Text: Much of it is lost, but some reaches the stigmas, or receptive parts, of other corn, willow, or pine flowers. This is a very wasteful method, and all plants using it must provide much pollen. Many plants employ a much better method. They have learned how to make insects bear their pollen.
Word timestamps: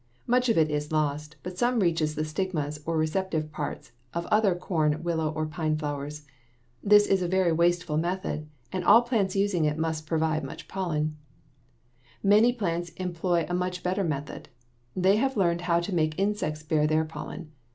Much 0.25 0.49
of 0.49 0.57
it 0.57 0.71
is 0.71 0.91
lost, 0.91 1.35
but 1.43 1.59
some 1.59 1.79
reaches 1.79 2.15
the 2.15 2.25
stigmas, 2.25 2.81
or 2.87 2.97
receptive 2.97 3.51
parts, 3.51 3.91
of 4.15 4.25
other 4.31 4.55
corn, 4.55 5.03
willow, 5.03 5.29
or 5.33 5.45
pine 5.45 5.77
flowers. 5.77 6.23
This 6.83 7.05
is 7.05 7.21
a 7.21 7.27
very 7.27 7.51
wasteful 7.51 7.97
method, 7.97 8.47
and 8.71 8.83
all 8.83 9.03
plants 9.03 9.35
using 9.35 9.63
it 9.65 9.77
must 9.77 10.07
provide 10.07 10.43
much 10.43 10.67
pollen. 10.67 11.17
Many 12.23 12.51
plants 12.51 12.89
employ 12.97 13.45
a 13.47 13.53
much 13.53 13.83
better 13.83 14.03
method. 14.03 14.49
They 14.95 15.17
have 15.17 15.37
learned 15.37 15.61
how 15.61 15.79
to 15.81 15.93
make 15.93 16.17
insects 16.17 16.63
bear 16.63 16.87
their 16.87 17.05
pollen. 17.05 17.51